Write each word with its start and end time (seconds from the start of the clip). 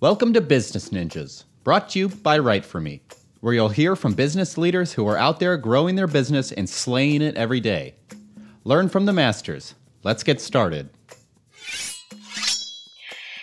Welcome 0.00 0.32
to 0.32 0.40
Business 0.40 0.88
Ninjas, 0.88 1.44
brought 1.62 1.90
to 1.90 1.98
you 1.98 2.08
by 2.08 2.38
Write 2.38 2.64
For 2.64 2.80
Me, 2.80 3.02
where 3.40 3.52
you'll 3.52 3.68
hear 3.68 3.94
from 3.94 4.14
business 4.14 4.56
leaders 4.56 4.94
who 4.94 5.06
are 5.06 5.18
out 5.18 5.40
there 5.40 5.58
growing 5.58 5.94
their 5.94 6.06
business 6.06 6.52
and 6.52 6.66
slaying 6.66 7.20
it 7.20 7.34
every 7.36 7.60
day. 7.60 7.96
Learn 8.64 8.88
from 8.88 9.04
the 9.04 9.12
masters. 9.12 9.74
Let's 10.02 10.22
get 10.22 10.40
started. 10.40 10.88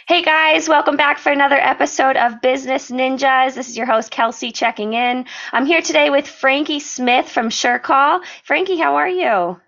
Hey 0.07 0.23
guys, 0.23 0.67
welcome 0.67 0.97
back 0.97 1.19
for 1.19 1.31
another 1.31 1.59
episode 1.59 2.17
of 2.17 2.41
Business 2.41 2.89
Ninjas. 2.89 3.53
This 3.53 3.69
is 3.69 3.77
your 3.77 3.85
host 3.85 4.09
Kelsey 4.09 4.51
checking 4.51 4.93
in. 4.93 5.25
I'm 5.53 5.67
here 5.67 5.83
today 5.83 6.09
with 6.09 6.27
Frankie 6.27 6.79
Smith 6.79 7.29
from 7.29 7.49
SureCall. 7.49 8.21
Frankie, 8.43 8.77
how 8.77 8.95
are 8.95 9.07
you? 9.07 9.61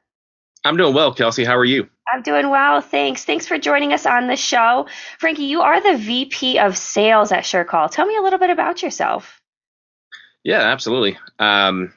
I'm 0.66 0.78
doing 0.78 0.94
well, 0.94 1.14
Kelsey. 1.14 1.46
How 1.46 1.56
are 1.56 1.66
you? 1.66 1.90
I'm 2.12 2.22
doing 2.22 2.50
well, 2.50 2.82
thanks. 2.82 3.24
Thanks 3.24 3.46
for 3.46 3.58
joining 3.58 3.94
us 3.94 4.06
on 4.06 4.28
the 4.28 4.36
show. 4.36 4.88
Frankie, 5.20 5.44
you 5.44 5.62
are 5.62 5.82
the 5.82 5.98
VP 5.98 6.58
of 6.60 6.78
Sales 6.78 7.32
at 7.32 7.44
SureCall. 7.44 7.90
Tell 7.92 8.06
me 8.06 8.18
a 8.18 8.22
little 8.22 8.40
bit 8.40 8.50
about 8.50 8.82
yourself. 8.82 9.40
Yeah, 10.44 10.62
absolutely. 10.62 11.18
Um, 11.38 11.94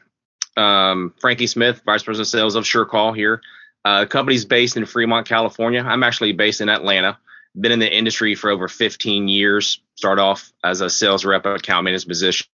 um, 0.56 1.14
Frankie 1.20 1.46
Smith, 1.46 1.82
Vice 1.86 2.02
President 2.02 2.26
of 2.26 2.30
Sales 2.30 2.54
of 2.54 2.64
SureCall 2.64 3.16
here. 3.16 3.40
Uh, 3.84 4.04
company's 4.04 4.44
based 4.44 4.76
in 4.76 4.84
Fremont, 4.84 5.26
California. 5.26 5.82
I'm 5.82 6.02
actually 6.02 6.32
based 6.32 6.60
in 6.60 6.68
Atlanta. 6.68 7.18
Been 7.58 7.72
in 7.72 7.78
the 7.78 7.92
industry 7.92 8.34
for 8.34 8.50
over 8.50 8.68
15 8.68 9.28
years. 9.28 9.80
Start 9.96 10.18
off 10.18 10.52
as 10.62 10.80
a 10.80 10.90
sales 10.90 11.24
rep, 11.24 11.46
account 11.46 11.84
manager 11.84 12.06
position, 12.06 12.46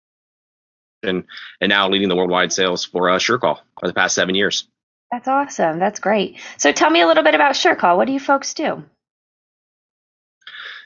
and, 1.02 1.24
and 1.60 1.70
now 1.70 1.88
leading 1.88 2.08
the 2.08 2.16
worldwide 2.16 2.52
sales 2.52 2.84
for 2.84 3.10
uh, 3.10 3.18
SureCall 3.18 3.58
for 3.80 3.86
the 3.86 3.94
past 3.94 4.14
seven 4.14 4.34
years. 4.34 4.66
That's 5.10 5.28
awesome. 5.28 5.78
That's 5.78 6.00
great. 6.00 6.38
So 6.58 6.70
tell 6.72 6.90
me 6.90 7.00
a 7.00 7.06
little 7.06 7.24
bit 7.24 7.34
about 7.34 7.54
SureCall. 7.54 7.96
What 7.96 8.06
do 8.06 8.12
you 8.12 8.20
folks 8.20 8.54
do? 8.54 8.84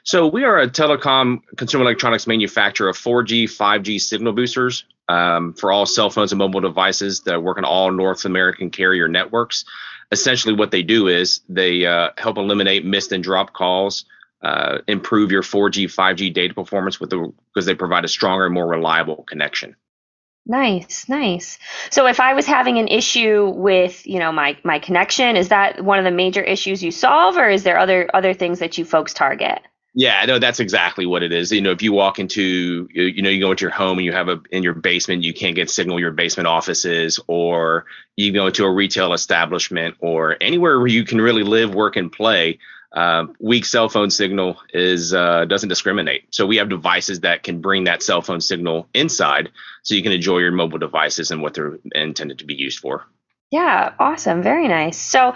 So 0.05 0.27
we 0.27 0.45
are 0.45 0.59
a 0.59 0.69
telecom 0.69 1.43
consumer 1.57 1.85
electronics 1.85 2.27
manufacturer 2.27 2.89
of 2.89 2.97
4G, 2.97 3.45
5G 3.45 4.01
signal 4.01 4.33
boosters 4.33 4.85
um, 5.09 5.55
for 5.55 5.71
all 5.71 5.87
cell 5.87 6.11
phones 6.11 6.33
and 6.33 6.39
mobile 6.39 6.61
devices 6.61 7.21
that 7.21 7.43
work 7.43 7.59
on 7.59 7.65
all 7.65 7.91
North 7.93 8.25
American 8.25 8.71
carrier 8.71 9.09
networks. 9.09 9.65
Essentially, 10.11 10.55
what 10.55 10.71
they 10.71 10.83
do 10.83 11.09
is 11.09 11.41
they 11.49 11.87
uh, 11.87 12.11
help 12.19 12.37
eliminate 12.37 12.85
missed 12.85 13.13
and 13.13 13.23
drop 13.23 13.53
calls, 13.53 14.05
uh, 14.43 14.79
improve 14.89 15.31
your 15.31 15.43
4G, 15.43 15.85
5G 15.85 16.35
data 16.35 16.53
performance 16.53 16.99
with 16.99 17.11
the 17.11 17.33
because 17.55 17.67
they 17.67 17.75
provide 17.75 18.05
a 18.05 18.09
stronger 18.09 18.51
more 18.51 18.67
reliable 18.67 19.23
connection. 19.23 19.77
Nice, 20.45 21.09
nice. 21.09 21.59
So 21.91 22.07
if 22.07 22.19
I 22.19 22.35
was 22.35 22.47
having 22.47 22.79
an 22.79 22.89
issue 22.89 23.49
with, 23.49 24.05
you 24.07 24.19
know, 24.19 24.33
my 24.33 24.57
my 24.65 24.81
connection, 24.81 25.37
is 25.37 25.49
that 25.51 25.85
one 25.85 25.99
of 25.99 26.05
the 26.05 26.11
major 26.11 26.43
issues 26.43 26.83
you 26.83 26.91
solve 26.91 27.37
or 27.37 27.49
is 27.49 27.63
there 27.63 27.79
other 27.79 28.11
other 28.13 28.35
things 28.35 28.59
that 28.59 28.77
you 28.77 28.85
folks 28.85 29.15
target? 29.15 29.61
Yeah, 29.95 30.25
no, 30.25 30.39
that's 30.39 30.59
exactly 30.59 31.05
what 31.05 31.23
it 31.23 31.33
is. 31.33 31.53
You 31.53 31.61
know, 31.61 31.71
if 31.71 31.83
you 31.83 31.93
walk 31.93 32.19
into, 32.19 32.89
you 32.93 33.21
know, 33.21 33.29
you 33.29 33.41
go 33.41 33.51
into 33.51 33.63
your 33.63 33.73
home 33.73 33.99
and 33.99 34.07
you 34.07 34.13
have 34.13 34.29
a 34.29 34.41
in 34.51 34.63
your 34.63 34.73
basement, 34.73 35.23
you 35.23 35.35
can't 35.35 35.55
get 35.55 35.71
signal 35.71 36.01
your 36.01 36.13
basement 36.13 36.47
offices, 36.47 37.21
or 37.29 37.85
you 38.17 38.33
go 38.33 38.47
into 38.47 38.65
a 38.65 38.73
retail 38.73 39.13
establishment, 39.13 39.97
or 40.01 40.37
anywhere 40.41 40.79
where 40.79 40.89
you 40.89 41.05
can 41.05 41.21
really 41.21 41.43
live, 41.43 41.75
work, 41.75 41.97
and 41.97 42.11
play. 42.11 42.59
Uh, 42.93 43.27
weak 43.41 43.65
cell 43.65 43.89
phone 43.89 44.11
signal 44.11 44.59
is 44.73 45.15
uh, 45.15 45.45
doesn't 45.47 45.69
discriminate. 45.69 46.25
So 46.31 46.47
we 46.47 46.57
have 46.59 46.69
devices 46.69 47.21
that 47.21 47.43
can 47.43 47.61
bring 47.61 47.85
that 47.85 48.03
cell 48.03 48.21
phone 48.21 48.41
signal 48.41 48.89
inside, 48.93 49.51
so 49.83 49.95
you 49.95 50.03
can 50.03 50.13
enjoy 50.13 50.39
your 50.39 50.53
mobile 50.53 50.79
devices 50.79 51.31
and 51.31 51.41
what 51.41 51.55
they're 51.55 51.79
intended 51.95 52.39
to 52.41 52.45
be 52.45 52.55
used 52.55 52.81
for. 52.81 53.07
Yeah, 53.51 53.93
awesome. 53.99 54.43
Very 54.43 54.67
nice. 54.67 54.99
So, 54.99 55.35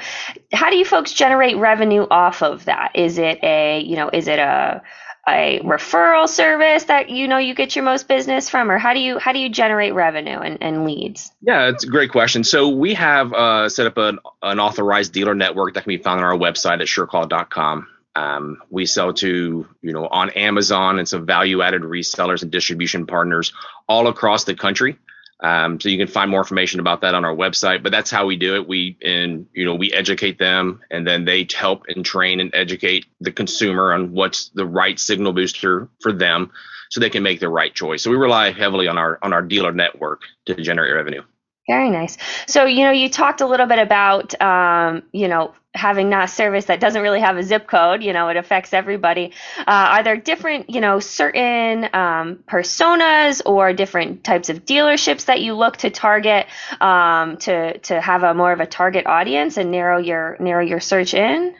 how 0.52 0.70
do 0.70 0.76
you 0.76 0.86
folks 0.86 1.12
generate 1.12 1.58
revenue 1.58 2.06
off 2.10 2.42
of 2.42 2.64
that? 2.64 2.92
Is 2.94 3.18
it 3.18 3.38
a, 3.42 3.80
you 3.80 3.96
know, 3.96 4.08
is 4.10 4.26
it 4.26 4.38
a 4.38 4.82
a 5.28 5.60
referral 5.64 6.28
service 6.28 6.84
that 6.84 7.10
you 7.10 7.27
know 7.27 7.38
you 7.38 7.55
get 7.55 7.74
your 7.74 7.84
most 7.84 8.06
business 8.06 8.48
from 8.48 8.70
or 8.70 8.78
how 8.78 8.94
do 8.94 9.00
you 9.00 9.19
how 9.19 9.32
do 9.32 9.38
you 9.38 9.48
generate 9.48 9.94
revenue 9.94 10.38
and, 10.38 10.62
and 10.62 10.84
leads? 10.84 11.32
Yeah 11.42 11.69
it's 11.69 11.84
a 11.84 11.88
great 11.88 12.10
question. 12.10 12.44
So 12.44 12.69
we 12.69 12.94
have 12.94 13.32
uh, 13.32 13.69
set 13.69 13.87
up 13.87 13.97
an, 13.97 14.19
an 14.42 14.60
authorized 14.60 15.12
dealer 15.12 15.34
network 15.34 15.75
that 15.75 15.84
can 15.84 15.88
be 15.88 15.98
found 15.98 16.20
on 16.20 16.25
our 16.25 16.37
website 16.37 16.81
at 16.81 16.87
surecall.com 16.87 17.88
um, 18.16 18.62
we 18.70 18.87
sell 18.87 19.12
to 19.12 19.66
you 19.82 19.92
know 19.92 20.09
on 20.09 20.31
amazon 20.31 20.98
and 20.98 21.09
some 21.09 21.26
value 21.26 21.62
added 21.62 21.82
resellers 21.82 22.43
and 22.43 22.50
distribution 22.50 23.06
partners 23.06 23.53
all 23.88 24.08
across 24.08 24.44
the 24.44 24.54
country 24.54 24.97
um, 25.41 25.78
so 25.80 25.88
you 25.88 25.98
can 25.98 26.08
find 26.08 26.30
more 26.30 26.41
information 26.41 26.80
about 26.80 27.02
that 27.02 27.14
on 27.14 27.24
our 27.24 27.34
website. 27.34 27.82
But 27.82 27.92
that's 27.92 28.10
how 28.10 28.26
we 28.26 28.36
do 28.36 28.54
it. 28.54 28.66
We 28.66 28.97
and 29.02 29.47
you 29.52 29.64
know 29.64 29.74
we 29.74 29.92
educate 29.92 30.38
them, 30.38 30.80
and 30.91 31.06
then 31.06 31.24
they 31.24 31.47
help 31.54 31.84
and 31.88 32.04
train 32.04 32.41
and 32.41 32.54
educate 32.54 33.06
the 33.20 33.32
consumer 33.32 33.92
on 33.92 34.12
what's 34.12 34.48
the 34.50 34.66
right 34.66 34.98
signal 34.98 35.32
booster 35.32 35.88
for 36.00 36.12
them, 36.12 36.52
so 36.91 37.00
they 37.00 37.10
can 37.10 37.22
make 37.22 37.41
the 37.41 37.48
right 37.48 37.75
choice. 37.75 38.02
So 38.02 38.10
we 38.10 38.16
rely 38.16 38.52
heavily 38.52 38.88
on 38.88 38.96
our 38.96 39.19
on 39.22 39.32
our 39.32 39.42
dealer 39.42 39.72
network 39.72 40.22
to 40.46 40.54
generate 40.54 40.94
revenue. 40.94 41.22
Very 41.69 41.91
nice. 41.91 42.16
So, 42.47 42.65
you 42.65 42.84
know, 42.84 42.93
you 42.93 43.09
talked 43.09 43.41
a 43.41 43.47
little 43.47 43.66
bit 43.66 43.81
about, 43.81 44.41
um, 44.41 45.03
you 45.12 45.27
know, 45.27 45.53
having 45.75 46.09
not 46.09 46.31
service 46.31 46.66
that 46.66 46.78
doesn't 46.81 47.03
really 47.03 47.21
have 47.21 47.37
a 47.37 47.43
zip 47.43 47.66
code, 47.66 48.03
you 48.03 48.12
know, 48.12 48.28
it 48.28 48.37
affects 48.37 48.72
everybody. 48.72 49.32
Uh, 49.59 49.65
are 49.66 50.03
there 50.05 50.16
different, 50.16 50.71
you 50.71 50.81
know, 50.81 51.00
certain 51.00 51.88
um, 51.93 52.37
personas 52.49 53.43
or 53.44 53.72
different 53.72 54.22
types 54.22 54.49
of 54.49 54.65
dealerships 54.65 55.26
that 55.26 55.41
you 55.41 55.55
look 55.55 55.76
to 55.78 55.91
target 55.91 56.47
um, 56.81 57.37
to 57.38 57.78
to 57.78 58.00
have 58.00 58.22
a 58.22 58.32
more 58.32 58.53
of 58.53 58.60
a 58.60 58.66
target 58.66 59.06
audience 59.06 59.56
and 59.56 59.72
narrow 59.72 59.99
your 59.99 60.37
narrow 60.38 60.65
your 60.65 60.81
search 60.81 61.15
in? 61.15 61.55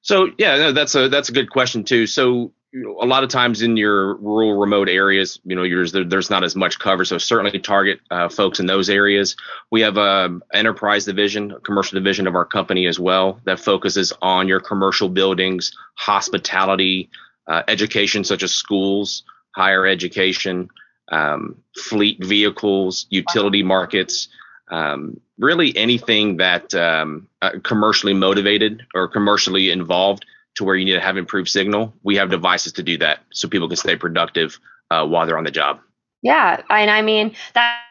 So 0.00 0.30
yeah, 0.38 0.56
no, 0.56 0.72
that's 0.72 0.94
a 0.94 1.08
that's 1.08 1.28
a 1.28 1.32
good 1.32 1.50
question 1.50 1.84
too. 1.84 2.06
So 2.06 2.52
you 2.76 2.82
know, 2.82 2.98
a 3.00 3.06
lot 3.06 3.24
of 3.24 3.30
times 3.30 3.62
in 3.62 3.78
your 3.78 4.16
rural, 4.16 4.58
remote 4.58 4.90
areas, 4.90 5.40
you 5.46 5.56
know, 5.56 5.86
there, 5.86 6.04
there's 6.04 6.28
not 6.28 6.44
as 6.44 6.54
much 6.54 6.78
cover. 6.78 7.06
So 7.06 7.16
certainly 7.16 7.58
target 7.58 8.00
uh, 8.10 8.28
folks 8.28 8.60
in 8.60 8.66
those 8.66 8.90
areas. 8.90 9.34
We 9.70 9.80
have 9.80 9.96
a 9.96 10.38
enterprise 10.52 11.06
division, 11.06 11.52
a 11.52 11.60
commercial 11.60 11.98
division 11.98 12.26
of 12.26 12.34
our 12.34 12.44
company 12.44 12.86
as 12.86 13.00
well 13.00 13.40
that 13.44 13.60
focuses 13.60 14.12
on 14.20 14.46
your 14.46 14.60
commercial 14.60 15.08
buildings, 15.08 15.72
hospitality, 15.94 17.08
uh, 17.46 17.62
education 17.66 18.24
such 18.24 18.42
as 18.42 18.54
schools, 18.54 19.22
higher 19.52 19.86
education, 19.86 20.68
um, 21.10 21.56
fleet 21.78 22.22
vehicles, 22.22 23.06
utility 23.08 23.62
markets. 23.62 24.28
Um, 24.68 25.18
really 25.38 25.74
anything 25.78 26.36
that 26.38 26.74
um, 26.74 27.26
uh, 27.40 27.52
commercially 27.62 28.12
motivated 28.12 28.84
or 28.94 29.08
commercially 29.08 29.70
involved 29.70 30.26
to 30.56 30.64
where 30.64 30.74
you 30.74 30.84
need 30.84 30.94
to 30.94 31.00
have 31.00 31.16
improved 31.16 31.48
signal, 31.48 31.94
we 32.02 32.16
have 32.16 32.30
devices 32.30 32.72
to 32.74 32.82
do 32.82 32.98
that 32.98 33.20
so 33.32 33.48
people 33.48 33.68
can 33.68 33.76
stay 33.76 33.96
productive 33.96 34.58
uh, 34.90 35.06
while 35.06 35.26
they're 35.26 35.38
on 35.38 35.44
the 35.44 35.50
job. 35.50 35.80
Yeah, 36.22 36.62
and 36.70 36.90
I 36.90 37.02
mean 37.02 37.34
that 37.54 37.82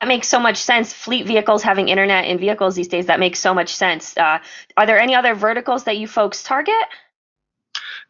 that 0.00 0.08
makes 0.08 0.28
so 0.28 0.38
much 0.38 0.58
sense. 0.58 0.92
Fleet 0.92 1.26
vehicles 1.26 1.62
having 1.62 1.88
internet 1.88 2.26
in 2.26 2.38
vehicles 2.38 2.74
these 2.74 2.88
days 2.88 3.06
that 3.06 3.18
makes 3.18 3.38
so 3.38 3.54
much 3.54 3.74
sense. 3.74 4.16
Uh, 4.18 4.38
are 4.76 4.86
there 4.86 4.98
any 4.98 5.14
other 5.14 5.34
verticals 5.34 5.84
that 5.84 5.96
you 5.96 6.06
folks 6.06 6.42
target? 6.42 6.74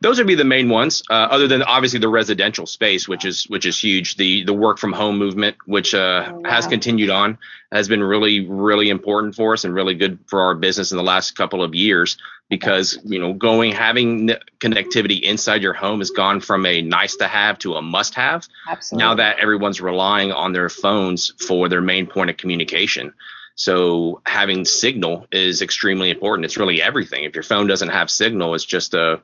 Those 0.00 0.18
would 0.18 0.26
be 0.26 0.34
the 0.34 0.44
main 0.44 0.68
ones. 0.68 1.02
Uh, 1.08 1.14
other 1.14 1.48
than 1.48 1.62
obviously 1.62 1.98
the 1.98 2.08
residential 2.08 2.66
space, 2.66 3.08
which 3.08 3.24
is 3.24 3.44
which 3.44 3.66
is 3.66 3.78
huge. 3.78 4.16
The 4.16 4.44
the 4.44 4.52
work 4.52 4.78
from 4.78 4.92
home 4.92 5.18
movement, 5.18 5.56
which 5.66 5.94
uh, 5.94 6.26
oh, 6.28 6.40
wow. 6.40 6.50
has 6.50 6.66
continued 6.66 7.10
on, 7.10 7.38
has 7.72 7.88
been 7.88 8.02
really 8.02 8.46
really 8.46 8.90
important 8.90 9.34
for 9.34 9.52
us 9.54 9.64
and 9.64 9.74
really 9.74 9.94
good 9.94 10.18
for 10.26 10.42
our 10.42 10.54
business 10.54 10.92
in 10.92 10.96
the 10.96 11.04
last 11.04 11.36
couple 11.36 11.62
of 11.62 11.74
years. 11.74 12.16
Because 12.50 12.98
you 13.04 13.18
know, 13.18 13.32
going 13.32 13.72
having 13.72 14.28
connectivity 14.60 15.22
inside 15.22 15.62
your 15.62 15.72
home 15.72 16.00
has 16.00 16.10
gone 16.10 16.40
from 16.40 16.66
a 16.66 16.82
nice 16.82 17.16
to 17.16 17.26
have 17.26 17.58
to 17.60 17.74
a 17.74 17.82
must 17.82 18.14
have. 18.16 18.46
Absolutely. 18.68 19.04
Now 19.04 19.14
that 19.14 19.38
everyone's 19.38 19.80
relying 19.80 20.30
on 20.30 20.52
their 20.52 20.68
phones 20.68 21.32
for 21.46 21.68
their 21.68 21.80
main 21.80 22.06
point 22.06 22.28
of 22.28 22.36
communication. 22.36 23.14
So 23.56 24.20
having 24.26 24.64
signal 24.64 25.26
is 25.30 25.62
extremely 25.62 26.10
important. 26.10 26.44
It's 26.44 26.56
really 26.56 26.82
everything. 26.82 27.24
If 27.24 27.34
your 27.34 27.44
phone 27.44 27.66
doesn't 27.66 27.88
have 27.88 28.10
signal, 28.10 28.54
it's 28.54 28.64
just 28.64 28.94
a 28.94 29.22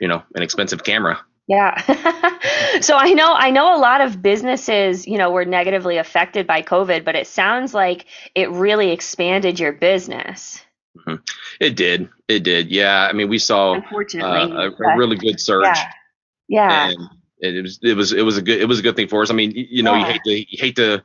you 0.00 0.08
know 0.08 0.22
an 0.34 0.42
expensive 0.42 0.84
camera 0.84 1.20
yeah. 1.48 1.80
so 2.80 2.94
I 2.96 3.14
know 3.14 3.32
I 3.32 3.50
know 3.50 3.74
a 3.74 3.80
lot 3.80 4.02
of 4.02 4.20
businesses, 4.20 5.06
you 5.06 5.16
know, 5.16 5.30
were 5.30 5.46
negatively 5.46 5.96
affected 5.96 6.46
by 6.46 6.62
COVID, 6.62 7.04
but 7.04 7.16
it 7.16 7.26
sounds 7.26 7.72
like 7.72 8.04
it 8.34 8.50
really 8.50 8.90
expanded 8.90 9.58
your 9.58 9.72
business. 9.72 10.62
Mm-hmm. 10.98 11.22
It 11.58 11.74
did. 11.74 12.10
It 12.28 12.40
did. 12.40 12.70
Yeah. 12.70 13.08
I 13.08 13.14
mean, 13.14 13.30
we 13.30 13.38
saw 13.38 13.72
Unfortunately, 13.74 14.52
uh, 14.52 14.70
a, 14.70 14.70
a, 14.70 14.96
really 14.98 15.16
good 15.16 15.40
surge. 15.40 15.64
Yeah. 16.48 16.90
yeah. 16.90 16.92
And 17.40 17.56
it 17.56 17.62
was 17.62 17.80
it 17.82 17.96
was 17.96 18.12
it 18.12 18.22
was 18.22 18.36
a 18.36 18.42
good 18.42 18.60
it 18.60 18.66
was 18.66 18.80
a 18.80 18.82
good 18.82 18.96
thing 18.96 19.08
for 19.08 19.22
us. 19.22 19.30
I 19.30 19.34
mean, 19.34 19.52
you 19.54 19.82
know, 19.82 19.94
yeah. 19.94 20.00
you 20.00 20.12
hate 20.12 20.22
to 20.24 20.50
you 20.50 20.58
hate 20.58 20.76
to 20.76 21.02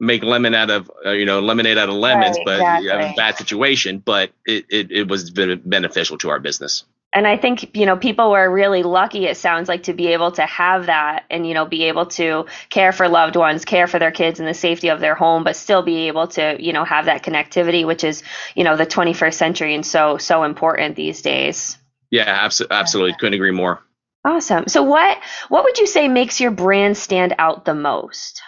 make 0.00 0.22
lemon 0.22 0.54
out 0.54 0.70
of 0.70 0.90
uh, 1.04 1.10
you 1.10 1.26
know 1.26 1.40
lemonade 1.40 1.76
out 1.76 1.90
of 1.90 1.96
lemons, 1.96 2.38
right, 2.38 2.46
but 2.46 2.54
exactly. 2.54 2.86
you 2.86 2.90
have 2.90 3.12
a 3.12 3.14
bad 3.16 3.36
situation. 3.36 3.98
But 3.98 4.30
it, 4.46 4.64
it 4.70 4.90
it 4.90 5.08
was 5.08 5.30
beneficial 5.30 6.16
to 6.18 6.30
our 6.30 6.40
business 6.40 6.84
and 7.14 7.26
I 7.26 7.36
think, 7.36 7.76
you 7.76 7.86
know, 7.86 7.96
people 7.96 8.30
were 8.30 8.50
really 8.50 8.82
lucky, 8.82 9.26
it 9.26 9.36
sounds 9.36 9.68
like, 9.68 9.84
to 9.84 9.92
be 9.92 10.08
able 10.08 10.32
to 10.32 10.42
have 10.42 10.86
that 10.86 11.24
and, 11.30 11.46
you 11.46 11.54
know, 11.54 11.64
be 11.64 11.84
able 11.84 12.06
to 12.06 12.46
care 12.70 12.92
for 12.92 13.08
loved 13.08 13.36
ones, 13.36 13.64
care 13.64 13.86
for 13.86 13.98
their 13.98 14.10
kids 14.10 14.40
in 14.40 14.46
the 14.46 14.54
safety 14.54 14.88
of 14.88 15.00
their 15.00 15.14
home, 15.14 15.44
but 15.44 15.56
still 15.56 15.82
be 15.82 16.08
able 16.08 16.26
to, 16.28 16.56
you 16.60 16.72
know, 16.72 16.84
have 16.84 17.06
that 17.06 17.22
connectivity, 17.22 17.86
which 17.86 18.02
is, 18.02 18.22
you 18.56 18.64
know, 18.64 18.76
the 18.76 18.86
21st 18.86 19.34
century 19.34 19.74
and 19.74 19.86
so, 19.86 20.18
so 20.18 20.42
important 20.42 20.96
these 20.96 21.22
days. 21.22 21.78
Yeah, 22.10 22.24
absolutely. 22.26 22.76
Absolutely. 22.76 23.12
Couldn't 23.14 23.34
agree 23.34 23.52
more. 23.52 23.80
Awesome. 24.24 24.68
So 24.68 24.82
what 24.82 25.18
what 25.48 25.64
would 25.64 25.78
you 25.78 25.86
say 25.86 26.08
makes 26.08 26.40
your 26.40 26.50
brand 26.50 26.96
stand 26.96 27.34
out 27.38 27.64
the 27.64 27.74
most? 27.74 28.40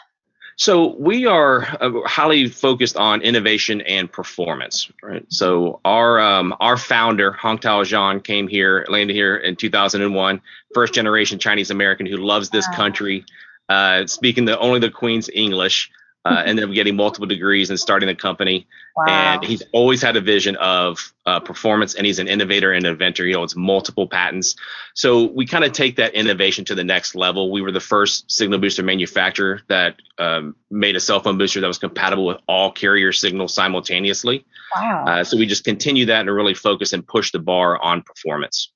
So 0.57 0.95
we 0.97 1.27
are 1.27 1.65
uh, 1.81 2.01
highly 2.07 2.49
focused 2.49 2.97
on 2.97 3.21
innovation 3.21 3.83
and 3.83 4.11
performance, 4.11 4.91
right? 5.03 5.25
So 5.29 5.81
our 5.85 6.19
um, 6.19 6.55
our 6.61 6.79
founder 6.79 7.33
Hong 7.33 7.59
Tao 7.59 7.83
Zhang 7.83 8.25
came 8.25 8.49
here, 8.49 8.87
landed 8.89 9.15
here 9.15 9.37
in 9.37 9.57
2001, 9.57 10.41
first 10.73 10.95
generation 10.95 11.39
Chinese 11.39 11.71
American 11.71 12.07
who 12.07 12.17
loves 12.17 12.49
this 12.49 12.67
country, 12.69 13.27
uh, 13.69 14.07
speaking 14.07 14.47
the 14.47 14.59
only 14.59 14.81
the 14.81 14.91
Queen's 14.91 15.29
English 15.29 15.91
uh, 16.27 16.43
ended 16.45 16.65
up 16.65 16.75
getting 16.75 16.97
multiple 16.97 17.27
degrees 17.27 17.71
and 17.71 17.79
starting 17.79 18.09
the 18.09 18.15
company. 18.15 18.67
Wow. 18.97 19.05
And 19.09 19.45
he's 19.45 19.63
always 19.73 20.03
had 20.03 20.17
a 20.17 20.21
vision 20.21 20.57
of 20.57 21.13
uh, 21.25 21.41
performance, 21.41 21.95
and 21.95 22.07
he's 22.07 22.19
an 22.19 22.29
innovator 22.29 22.73
and 22.73 22.85
inventor. 22.85 23.25
He 23.25 23.35
owns 23.35 23.55
multiple 23.55 24.09
patents. 24.09 24.57
So 24.95 25.25
we 25.25 25.47
kind 25.47 25.65
of 25.65 25.73
take 25.73 25.97
that 25.97 26.15
innovation 26.15 26.65
to 26.67 26.75
the 26.75 26.85
next 26.85 27.15
level. 27.15 27.53
We 27.53 27.63
were 27.63 27.73
the 27.73 27.81
first 27.81 28.31
signal 28.31 28.59
booster 28.59 28.83
manufacturer 28.83 29.61
that 29.69 29.97
um, 30.19 30.57
made 30.71 30.97
a 30.97 31.01
cell 31.01 31.21
phone 31.21 31.39
booster 31.39 31.61
that 31.61 31.67
was 31.67 31.79
compatible 31.79 32.27
with 32.27 32.39
all 32.49 32.73
carrier 32.73 33.13
signals 33.13 33.55
simultaneously. 33.55 34.47
Wow. 34.75 35.05
Uh, 35.07 35.25
so 35.25 35.37
we 35.37 35.47
just 35.47 35.65
continue 35.65 36.07
that 36.07 36.21
and 36.21 36.35
really 36.35 36.55
focus 36.55 36.93
and 36.93 37.07
push 37.07 37.31
the 37.33 37.39
bar 37.39 37.81
on 37.81 38.03
performance. 38.03 38.73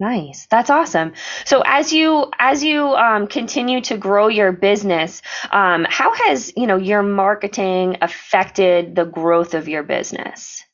Nice. 0.00 0.46
That's 0.50 0.70
awesome. 0.70 1.12
So 1.44 1.62
as 1.66 1.92
you 1.92 2.30
as 2.38 2.64
you 2.64 2.86
um, 2.94 3.26
continue 3.26 3.82
to 3.82 3.98
grow 3.98 4.28
your 4.28 4.50
business, 4.50 5.20
um, 5.52 5.86
how 5.88 6.14
has 6.14 6.50
you 6.56 6.66
know 6.66 6.78
your 6.78 7.02
marketing 7.02 7.98
affected 8.00 8.94
the 8.94 9.04
growth 9.04 9.52
of 9.52 9.68
your 9.68 9.82
business? 9.82 10.64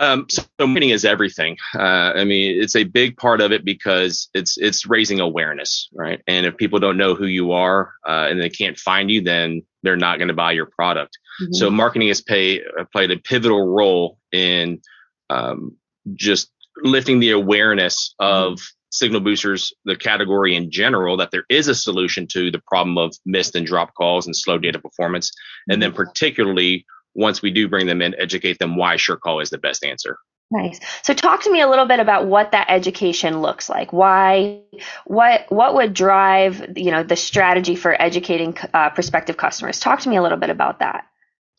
Um, 0.00 0.26
so 0.30 0.44
marketing 0.60 0.90
is 0.90 1.04
everything. 1.04 1.56
Uh, 1.74 2.12
I 2.14 2.24
mean, 2.24 2.62
it's 2.62 2.76
a 2.76 2.84
big 2.84 3.16
part 3.16 3.40
of 3.40 3.50
it 3.50 3.64
because 3.64 4.28
it's 4.32 4.56
it's 4.58 4.86
raising 4.86 5.18
awareness, 5.18 5.88
right? 5.92 6.20
And 6.28 6.46
if 6.46 6.56
people 6.56 6.78
don't 6.78 6.98
know 6.98 7.16
who 7.16 7.26
you 7.26 7.50
are 7.50 7.94
uh, 8.06 8.28
and 8.30 8.40
they 8.40 8.48
can't 8.48 8.78
find 8.78 9.10
you, 9.10 9.22
then 9.22 9.62
they're 9.82 9.96
not 9.96 10.18
going 10.18 10.28
to 10.28 10.34
buy 10.34 10.52
your 10.52 10.66
product. 10.66 11.18
Mm-hmm. 11.42 11.54
So 11.54 11.68
marketing 11.68 12.08
has 12.08 12.20
pay, 12.20 12.62
played 12.92 13.10
a 13.10 13.16
pivotal 13.18 13.66
role 13.66 14.18
in 14.30 14.80
um, 15.30 15.76
just 16.14 16.52
lifting 16.82 17.20
the 17.20 17.30
awareness 17.30 18.14
of 18.18 18.54
mm-hmm. 18.54 18.64
signal 18.90 19.20
boosters, 19.20 19.72
the 19.84 19.96
category 19.96 20.56
in 20.56 20.70
general, 20.70 21.16
that 21.16 21.30
there 21.30 21.44
is 21.48 21.68
a 21.68 21.74
solution 21.74 22.26
to 22.28 22.50
the 22.50 22.62
problem 22.66 22.98
of 22.98 23.14
missed 23.26 23.54
and 23.54 23.66
drop 23.66 23.94
calls 23.94 24.26
and 24.26 24.36
slow 24.36 24.58
data 24.58 24.78
performance. 24.78 25.32
And 25.68 25.82
then 25.82 25.90
mm-hmm. 25.90 25.96
particularly 25.96 26.86
once 27.14 27.42
we 27.42 27.50
do 27.50 27.68
bring 27.68 27.86
them 27.86 28.00
in, 28.02 28.14
educate 28.18 28.58
them 28.58 28.76
why 28.76 28.96
SureCall 28.96 29.42
is 29.42 29.50
the 29.50 29.58
best 29.58 29.84
answer. 29.84 30.18
Nice. 30.50 30.80
So 31.02 31.12
talk 31.12 31.42
to 31.42 31.52
me 31.52 31.60
a 31.60 31.68
little 31.68 31.84
bit 31.84 32.00
about 32.00 32.26
what 32.26 32.52
that 32.52 32.70
education 32.70 33.42
looks 33.42 33.68
like. 33.68 33.92
Why, 33.92 34.62
what, 35.04 35.44
what 35.50 35.74
would 35.74 35.92
drive, 35.92 36.72
you 36.76 36.90
know, 36.90 37.02
the 37.02 37.16
strategy 37.16 37.76
for 37.76 38.00
educating 38.00 38.56
uh, 38.72 38.88
prospective 38.90 39.36
customers? 39.36 39.78
Talk 39.78 40.00
to 40.00 40.08
me 40.08 40.16
a 40.16 40.22
little 40.22 40.38
bit 40.38 40.48
about 40.48 40.78
that. 40.78 41.04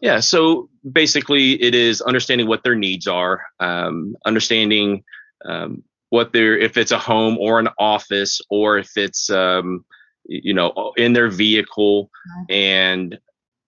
Yeah, 0.02 0.22
so 0.22 0.70
basically, 0.90 1.62
it 1.62 1.76
is 1.76 2.02
understanding 2.02 2.48
what 2.48 2.64
their 2.64 2.76
needs 2.76 3.08
are, 3.08 3.42
um, 3.60 4.16
understanding 4.26 5.04
um, 5.46 5.84
what 6.10 6.34
their 6.34 6.58
if 6.58 6.78
it's 6.78 6.92
a 6.92 7.00
home 7.00 7.38
or 7.38 7.60
an 7.60 7.70
office 7.78 8.42
or 8.50 8.78
if 8.78 8.98
it's 8.98 9.30
um, 9.30 9.86
you 10.26 10.54
know 10.54 10.94
in 10.98 11.14
their 11.14 11.30
vehicle 11.30 12.10
and 12.50 13.18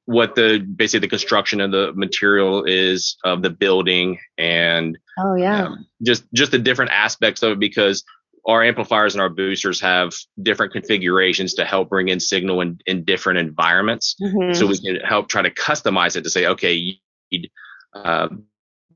what 0.06 0.36
the 0.36 0.60
basically 0.76 1.00
the 1.00 1.10
construction 1.10 1.62
of 1.62 1.72
the 1.72 1.94
material 1.94 2.64
is 2.66 3.18
of 3.24 3.42
the 3.42 3.50
building 3.50 4.20
and 4.38 4.98
oh 5.20 5.36
yeah. 5.36 5.66
um, 5.66 5.86
just 6.04 6.24
just 6.34 6.52
the 6.52 6.60
different 6.60 6.92
aspects 6.92 7.44
of 7.44 7.52
it 7.52 7.60
because 7.60 8.04
our 8.48 8.64
amplifiers 8.64 9.14
and 9.14 9.22
our 9.22 9.30
boosters 9.30 9.80
have 9.82 10.14
different 10.42 10.74
configurations 10.74 11.54
to 11.54 11.66
help 11.66 11.90
bring 11.90 12.10
in 12.10 12.20
signal 12.20 12.62
in, 12.62 12.80
in 12.86 13.04
different 13.04 13.40
environments. 13.40 14.16
Mm-hmm. 14.22 14.54
So 14.54 14.66
we 14.66 14.78
can 14.80 14.96
help 14.98 15.28
try 15.28 15.42
to 15.42 15.52
customize 15.52 16.16
it 16.16 16.24
to 16.24 16.30
say, 16.30 16.48
okay, 16.48 16.74
you 16.74 16.96
need 17.32 17.52
uh, 17.94 18.30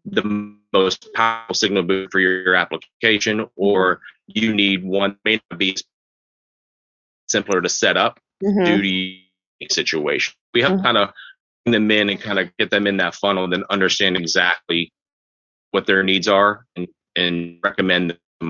the 0.06 0.56
most 0.74 1.08
powerful 1.14 1.56
signal 1.56 1.84
boost 1.84 2.12
for 2.12 2.20
your, 2.20 2.42
your, 2.42 2.56
application, 2.56 3.48
or 3.56 4.02
you 4.28 4.54
need 4.54 4.84
one 4.84 5.12
that 5.12 5.20
may 5.26 5.42
not 5.52 5.60
be 5.60 5.76
simpler 7.28 7.62
to 7.62 7.70
set 7.70 7.98
up 7.98 8.20
mm-hmm. 8.44 8.64
due 8.64 8.82
to 8.82 9.74
situation. 9.74 10.34
We 10.54 10.62
have 10.62 10.74
mm-hmm. 10.74 10.84
kind 10.84 10.98
of 10.98 11.10
bring 11.66 11.74
them 11.74 11.92
in 11.92 12.10
and 12.10 12.22
kind 12.22 12.40
of 12.40 12.56
get 12.58 12.72
them 12.72 12.88
in 12.88 12.98
that 12.98 13.16
funnel, 13.16 13.44
and 13.44 13.54
then 13.54 13.64
understand 13.70 14.18
exactly 14.18 14.92
what 15.72 15.86
their 15.86 16.04
needs 16.04 16.28
are 16.28 16.66
and, 16.76 16.88
and 17.16 17.60
recommend 17.64 18.12
them 18.12 18.20
the 18.40 18.46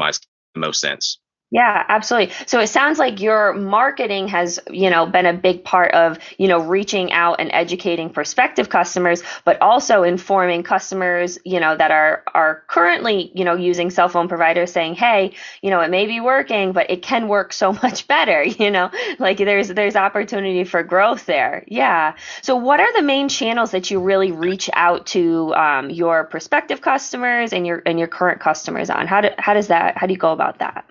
most 0.56 0.81
sense. 0.81 1.19
Yeah, 1.56 1.86
absolutely. 1.88 2.34
So 2.48 2.60
it 2.60 2.68
sounds 2.68 3.00
like 3.00 3.22
your 3.22 3.54
marketing 3.54 4.28
has, 4.28 4.60
you 4.69 4.90
know, 4.90 5.06
been 5.06 5.25
a 5.25 5.31
big 5.34 5.63
part 5.63 5.94
of, 5.94 6.18
you 6.38 6.50
know, 6.50 6.60
reaching 6.60 7.13
out 7.13 7.40
and 7.40 7.50
educating 7.54 8.10
prospective 8.10 8.68
customers, 8.68 9.24
but 9.46 9.62
also 9.62 10.04
informing 10.04 10.63
customers, 10.63 11.40
you 11.46 11.62
know, 11.62 11.74
that 11.78 11.92
are 11.92 12.24
are 12.34 12.63
currently, 12.68 13.31
you 13.36 13.46
know, 13.46 13.56
using 13.56 13.90
cell 13.90 14.10
phone 14.10 14.28
providers 14.28 14.69
saying, 14.74 14.96
"Hey, 14.96 15.31
you 15.62 15.69
know, 15.69 15.80
it 15.80 15.90
may 15.90 16.07
be 16.07 16.19
working, 16.19 16.74
but 16.74 16.90
it 16.90 17.02
can 17.04 17.30
work 17.30 17.54
so 17.54 17.72
much 17.84 18.06
better," 18.07 18.44
you 18.44 18.69
know? 18.69 18.92
Like 19.18 19.38
there's 19.38 19.69
there's 19.69 19.96
opportunity 19.96 20.66
for 20.66 20.84
growth 20.84 21.25
there. 21.25 21.63
Yeah. 21.68 22.16
So 22.42 22.57
what 22.57 22.81
are 22.81 22.92
the 22.98 23.02
main 23.04 23.30
channels 23.30 23.72
that 23.72 23.90
you 23.90 24.02
really 24.02 24.31
reach 24.34 24.69
out 24.74 25.06
to 25.07 25.56
um, 25.56 25.90
your 25.90 26.25
prospective 26.25 26.81
customers 26.81 27.54
and 27.54 27.66
your 27.66 27.81
and 27.86 27.98
your 27.98 28.10
current 28.10 28.42
customers 28.42 28.90
on? 28.90 29.07
How 29.07 29.22
do, 29.22 29.30
how 29.38 29.54
does 29.54 29.68
that 29.68 29.98
how 29.98 30.07
do 30.07 30.13
you 30.13 30.19
go 30.19 30.34
about 30.34 30.60
that? 30.60 30.86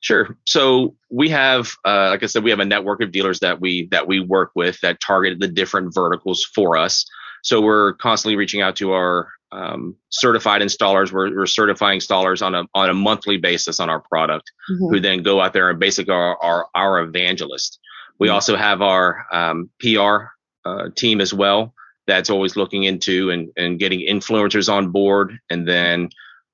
Sure. 0.00 0.36
So 0.46 0.94
we 1.10 1.28
have, 1.30 1.72
uh, 1.84 2.10
like 2.10 2.22
I 2.22 2.26
said, 2.26 2.44
we 2.44 2.50
have 2.50 2.60
a 2.60 2.64
network 2.64 3.02
of 3.02 3.10
dealers 3.10 3.40
that 3.40 3.60
we 3.60 3.88
that 3.90 4.06
we 4.06 4.20
work 4.20 4.52
with 4.54 4.80
that 4.80 5.00
target 5.00 5.40
the 5.40 5.48
different 5.48 5.92
verticals 5.94 6.44
for 6.54 6.76
us. 6.76 7.04
So 7.42 7.60
we're 7.60 7.94
constantly 7.94 8.36
reaching 8.36 8.60
out 8.60 8.76
to 8.76 8.92
our 8.92 9.28
um, 9.50 9.96
certified 10.10 10.60
installers. 10.60 11.10
We're, 11.10 11.34
we're, 11.34 11.46
certifying 11.46 12.00
installers 12.00 12.44
on 12.44 12.54
a 12.54 12.64
on 12.74 12.90
a 12.90 12.94
monthly 12.94 13.38
basis 13.38 13.80
on 13.80 13.90
our 13.90 14.00
product, 14.00 14.50
mm-hmm. 14.70 14.86
who 14.88 15.00
then 15.00 15.22
go 15.22 15.40
out 15.40 15.52
there 15.52 15.70
and 15.70 15.80
basically 15.80 16.14
are 16.14 16.36
our 16.42 16.68
our 16.74 17.00
evangelist. 17.00 17.80
We 18.18 18.28
mm-hmm. 18.28 18.34
also 18.34 18.56
have 18.56 18.82
our 18.82 19.26
um, 19.32 19.70
PR 19.80 20.26
uh, 20.64 20.90
team 20.94 21.20
as 21.20 21.32
well 21.32 21.74
that's 22.08 22.30
always 22.30 22.56
looking 22.56 22.84
into 22.84 23.30
and 23.30 23.52
and 23.56 23.78
getting 23.78 24.00
influencers 24.00 24.72
on 24.72 24.90
board, 24.90 25.38
and 25.50 25.68
then 25.68 26.08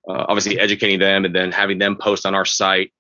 uh, 0.07 0.27
obviously 0.29 0.59
educating 0.59 0.99
them, 0.99 1.25
and 1.25 1.35
then 1.35 1.51
having 1.51 1.79
them 1.79 1.97
post 1.97 2.27
on 2.27 2.35
our 2.35 2.45
site 2.45 2.93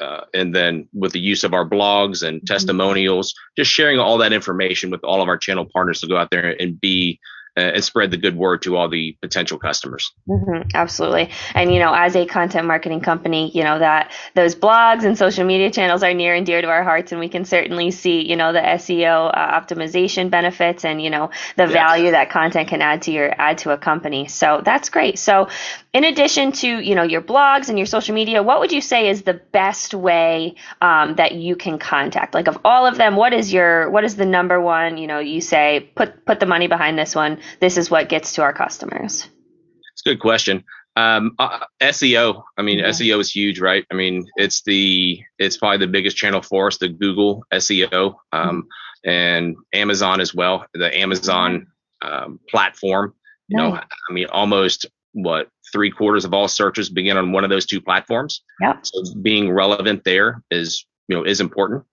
uh, 0.00 0.22
and 0.34 0.54
then 0.54 0.88
with 0.92 1.12
the 1.12 1.20
use 1.20 1.44
of 1.44 1.54
our 1.54 1.68
blogs 1.68 2.26
and 2.26 2.38
mm-hmm. 2.38 2.46
testimonials, 2.46 3.34
just 3.56 3.70
sharing 3.70 3.98
all 3.98 4.18
that 4.18 4.32
information 4.32 4.90
with 4.90 5.02
all 5.04 5.22
of 5.22 5.28
our 5.28 5.36
channel 5.36 5.66
partners 5.72 6.00
to 6.00 6.06
go 6.06 6.16
out 6.16 6.30
there 6.30 6.56
and 6.60 6.80
be 6.80 7.18
and 7.54 7.84
spread 7.84 8.10
the 8.10 8.16
good 8.16 8.36
word 8.36 8.62
to 8.62 8.76
all 8.76 8.88
the 8.88 9.16
potential 9.20 9.58
customers. 9.58 10.12
Mm-hmm, 10.26 10.70
absolutely. 10.74 11.30
And, 11.54 11.72
you 11.72 11.80
know, 11.80 11.92
as 11.92 12.16
a 12.16 12.24
content 12.24 12.66
marketing 12.66 13.00
company, 13.00 13.50
you 13.54 13.62
know, 13.62 13.78
that 13.78 14.12
those 14.34 14.54
blogs 14.54 15.04
and 15.04 15.18
social 15.18 15.44
media 15.44 15.70
channels 15.70 16.02
are 16.02 16.14
near 16.14 16.34
and 16.34 16.46
dear 16.46 16.62
to 16.62 16.68
our 16.68 16.82
hearts. 16.82 17.12
And 17.12 17.20
we 17.20 17.28
can 17.28 17.44
certainly 17.44 17.90
see, 17.90 18.26
you 18.26 18.36
know, 18.36 18.54
the 18.54 18.60
SEO 18.60 19.30
uh, 19.34 19.60
optimization 19.60 20.30
benefits 20.30 20.84
and, 20.84 21.02
you 21.02 21.10
know, 21.10 21.30
the 21.56 21.64
yes. 21.64 21.72
value 21.72 22.12
that 22.12 22.30
content 22.30 22.68
can 22.68 22.80
add 22.80 23.02
to 23.02 23.12
your, 23.12 23.34
add 23.38 23.58
to 23.58 23.70
a 23.70 23.76
company. 23.76 24.28
So 24.28 24.62
that's 24.64 24.88
great. 24.88 25.18
So 25.18 25.48
in 25.92 26.04
addition 26.04 26.52
to, 26.52 26.66
you 26.66 26.94
know, 26.94 27.02
your 27.02 27.20
blogs 27.20 27.68
and 27.68 27.78
your 27.78 27.86
social 27.86 28.14
media, 28.14 28.42
what 28.42 28.60
would 28.60 28.72
you 28.72 28.80
say 28.80 29.10
is 29.10 29.22
the 29.22 29.34
best 29.34 29.92
way 29.92 30.54
um, 30.80 31.16
that 31.16 31.32
you 31.32 31.54
can 31.54 31.78
contact? 31.78 32.32
Like 32.32 32.48
of 32.48 32.58
all 32.64 32.86
of 32.86 32.96
them, 32.96 33.14
what 33.16 33.34
is 33.34 33.52
your, 33.52 33.90
what 33.90 34.04
is 34.04 34.16
the 34.16 34.24
number 34.24 34.58
one, 34.58 34.96
you 34.96 35.06
know, 35.06 35.18
you 35.18 35.42
say, 35.42 35.90
put, 35.94 36.24
put 36.24 36.40
the 36.40 36.46
money 36.46 36.66
behind 36.66 36.98
this 36.98 37.14
one 37.14 37.41
this 37.60 37.76
is 37.76 37.90
what 37.90 38.08
gets 38.08 38.34
to 38.34 38.42
our 38.42 38.52
customers? 38.52 39.28
It's 39.92 40.02
a 40.06 40.10
good 40.10 40.20
question. 40.20 40.64
Um, 40.94 41.34
uh, 41.38 41.60
SEO. 41.80 42.42
I 42.58 42.62
mean, 42.62 42.78
yeah. 42.78 42.88
SEO 42.88 43.20
is 43.20 43.34
huge, 43.34 43.60
right? 43.60 43.84
I 43.90 43.94
mean, 43.94 44.26
it's 44.36 44.62
the 44.62 45.22
it's 45.38 45.56
probably 45.56 45.78
the 45.78 45.90
biggest 45.90 46.16
channel 46.16 46.42
for 46.42 46.66
us, 46.66 46.78
the 46.78 46.88
Google 46.88 47.44
SEO, 47.52 48.14
um, 48.32 48.68
mm-hmm. 49.04 49.10
and 49.10 49.56
Amazon 49.72 50.20
as 50.20 50.34
well. 50.34 50.66
The 50.74 50.94
Amazon 50.96 51.66
um, 52.02 52.40
platform. 52.48 53.14
You 53.48 53.56
nice. 53.58 53.72
know, 53.72 53.80
I 53.80 54.12
mean, 54.12 54.26
almost 54.26 54.86
what 55.12 55.48
three 55.72 55.90
quarters 55.90 56.24
of 56.24 56.34
all 56.34 56.48
searches 56.48 56.88
begin 56.88 57.16
on 57.16 57.32
one 57.32 57.44
of 57.44 57.50
those 57.50 57.66
two 57.66 57.80
platforms. 57.80 58.42
Yeah. 58.60 58.76
So 58.82 59.02
being 59.22 59.50
relevant 59.50 60.04
there 60.04 60.42
is 60.50 60.84
you 61.08 61.16
know 61.16 61.24
is 61.24 61.40
important, 61.40 61.84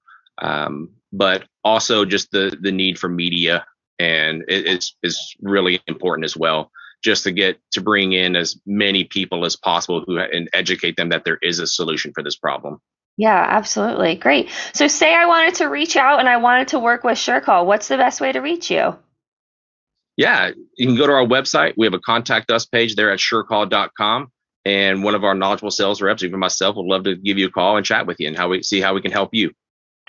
um, 0.41 0.89
but 1.13 1.46
also 1.63 2.06
just 2.06 2.32
the 2.32 2.58
the 2.62 2.72
need 2.72 3.00
for 3.00 3.08
media 3.08 3.65
and 4.00 4.44
it, 4.48 4.65
it's 4.65 4.96
is 5.03 5.36
really 5.41 5.82
important 5.88 6.25
as 6.25 6.36
well 6.36 6.72
just 7.03 7.24
to 7.24 7.32
get 7.32 7.60
to 7.72 7.82
bring 7.82 8.12
in 8.12 8.36
as 8.36 8.60
many 8.65 9.03
people 9.06 9.46
as 9.46 9.56
possible 9.56 10.03
who 10.06 10.18
and 10.18 10.50
educate 10.53 10.98
them 10.98 11.10
that 11.10 11.24
there 11.24 11.38
is 11.41 11.60
a 11.60 11.68
solution 11.68 12.12
for 12.13 12.24
this 12.24 12.36
problem. 12.36 12.79
Yeah 13.18 13.46
absolutely. 13.50 14.15
Great. 14.15 14.50
So 14.74 14.88
say 14.88 15.13
i 15.13 15.25
wanted 15.25 15.56
to 15.56 15.65
reach 15.65 15.96
out 15.96 16.20
and 16.20 16.29
i 16.29 16.38
wanted 16.38 16.70
to 16.70 16.79
work 16.79 17.03
with 17.03 17.18
surecall 17.18 17.65
what's 17.65 17.88
the 17.88 17.98
best 17.98 18.22
way 18.22 18.32
to 18.32 18.39
reach 18.39 18.72
you? 18.72 18.96
Yeah 20.18 20.51
you 20.75 20.88
can 20.88 20.96
go 20.96 21.08
to 21.08 21.13
our 21.13 21.25
website. 21.25 21.74
We 21.77 21.86
have 21.86 21.94
a 21.94 22.00
contact 22.00 22.51
us 22.51 22.65
page 22.65 22.96
there 22.96 23.12
at 23.12 23.20
surecall.com 23.20 24.32
and 24.65 25.03
one 25.03 25.15
of 25.15 25.24
our 25.24 25.34
knowledgeable 25.34 25.72
sales 25.72 26.01
reps, 26.01 26.24
even 26.24 26.39
myself, 26.39 26.75
would 26.75 26.86
love 26.86 27.06
to 27.06 27.15
give 27.15 27.38
you 27.38 27.48
a 27.48 27.51
call 27.51 27.77
and 27.77 27.86
chat 27.86 28.06
with 28.06 28.20
you 28.20 28.27
and 28.27 28.38
how 28.38 28.50
we 28.50 28.62
see 28.62 28.82
how 28.82 28.94
we 28.94 29.01
can 29.01 29.12
help 29.12 29.34
you. 29.34 29.51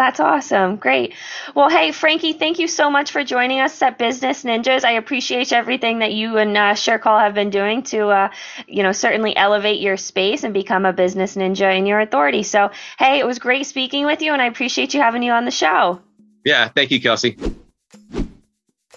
That's 0.00 0.18
awesome. 0.18 0.74
Great. 0.76 1.14
Well, 1.54 1.68
hey, 1.68 1.92
Frankie, 1.92 2.32
thank 2.32 2.58
you 2.58 2.66
so 2.68 2.90
much 2.90 3.12
for 3.12 3.22
joining 3.22 3.60
us 3.60 3.82
at 3.82 3.98
Business 3.98 4.44
Ninjas. 4.44 4.82
I 4.82 4.92
appreciate 4.92 5.52
everything 5.52 5.98
that 5.98 6.14
you 6.14 6.38
and 6.38 6.56
uh, 6.56 6.72
SureCall 6.72 7.20
have 7.20 7.34
been 7.34 7.50
doing 7.50 7.82
to, 7.82 8.08
uh, 8.08 8.30
you 8.66 8.82
know, 8.82 8.92
certainly 8.92 9.36
elevate 9.36 9.78
your 9.78 9.98
space 9.98 10.42
and 10.42 10.54
become 10.54 10.86
a 10.86 10.94
business 10.94 11.36
ninja 11.36 11.76
in 11.76 11.84
your 11.84 12.00
authority. 12.00 12.42
So, 12.42 12.70
hey, 12.98 13.18
it 13.18 13.26
was 13.26 13.38
great 13.38 13.66
speaking 13.66 14.06
with 14.06 14.22
you, 14.22 14.32
and 14.32 14.40
I 14.40 14.46
appreciate 14.46 14.94
you 14.94 15.02
having 15.02 15.22
you 15.22 15.32
on 15.32 15.44
the 15.44 15.50
show. 15.50 16.00
Yeah, 16.46 16.68
thank 16.68 16.90
you, 16.90 17.02
Kelsey. 17.02 17.36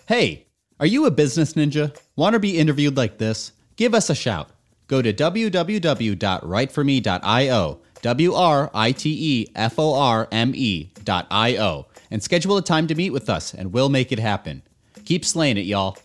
Hey, 0.08 0.48
are 0.80 0.86
you 0.86 1.06
a 1.06 1.12
business 1.12 1.56
ninja? 1.56 1.94
Want 2.16 2.32
to 2.32 2.40
be 2.40 2.58
interviewed 2.58 2.96
like 2.96 3.18
this? 3.18 3.52
Give 3.76 3.94
us 3.94 4.10
a 4.10 4.16
shout. 4.16 4.52
Go 4.88 5.02
to 5.02 5.12
www.writeforme.io 5.12 7.80
W 8.04 8.34
R 8.34 8.70
I 8.74 8.92
T 8.92 9.10
E 9.18 9.48
F 9.56 9.80
O 9.80 9.94
R 9.94 10.28
M 10.30 10.52
E 10.54 10.92
dot 11.06 11.26
I 11.32 11.56
O, 11.56 11.86
and 12.12 12.22
schedule 12.22 12.58
a 12.58 12.62
time 12.62 12.86
to 12.88 12.96
meet 12.96 13.12
with 13.12 13.30
us, 13.30 13.54
and 13.54 13.72
we'll 13.72 13.88
make 13.88 14.12
it 14.12 14.20
happen. 14.20 14.62
Keep 15.06 15.24
slaying 15.24 15.56
it, 15.56 15.66
y'all. 15.66 15.98